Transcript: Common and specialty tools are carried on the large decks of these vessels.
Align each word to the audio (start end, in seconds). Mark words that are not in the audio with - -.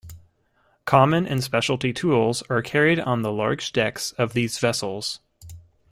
Common 0.85 1.27
and 1.27 1.43
specialty 1.43 1.93
tools 1.93 2.41
are 2.49 2.63
carried 2.63 2.99
on 2.99 3.21
the 3.21 3.31
large 3.31 3.71
decks 3.71 4.13
of 4.13 4.33
these 4.33 4.57
vessels. 4.57 5.19